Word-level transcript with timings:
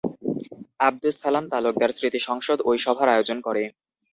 আবদুুস 0.79 1.15
সালাম 1.21 1.45
তালুকদার 1.51 1.91
স্মৃতি 1.97 2.19
সংসদ 2.27 2.57
ওই 2.69 2.77
সভার 2.85 3.07
আয়োজন 3.09 3.37
করে। 3.47 3.63